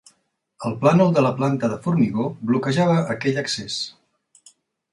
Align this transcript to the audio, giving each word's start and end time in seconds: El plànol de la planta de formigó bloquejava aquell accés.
El 0.69 0.77
plànol 0.83 1.13
de 1.17 1.23
la 1.25 1.33
planta 1.41 1.69
de 1.73 1.77
formigó 1.83 2.25
bloquejava 2.53 2.97
aquell 3.17 3.39
accés. 3.45 3.77